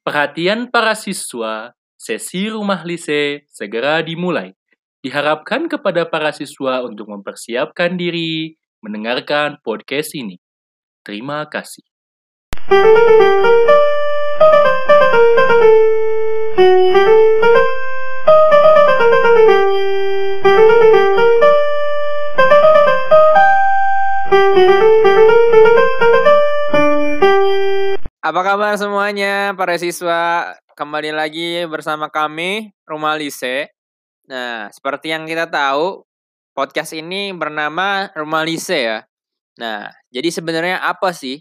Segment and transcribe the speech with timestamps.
[0.00, 4.56] Perhatian para siswa, sesi rumah lise segera dimulai.
[5.04, 10.40] Diharapkan kepada para siswa untuk mempersiapkan diri mendengarkan podcast ini.
[11.04, 11.84] Terima kasih.
[28.20, 30.52] Apa kabar semuanya para siswa?
[30.76, 33.72] Kembali lagi bersama kami Rumah Lise.
[34.28, 36.04] Nah, seperti yang kita tahu,
[36.52, 38.98] podcast ini bernama Rumah Lise ya.
[39.56, 41.40] Nah, jadi sebenarnya apa sih